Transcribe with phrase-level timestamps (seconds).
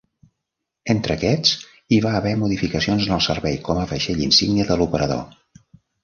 [0.93, 1.51] Entre aquests
[1.95, 5.21] hi va haver modificacions en el servei com a vaixell insígnia de l'operador.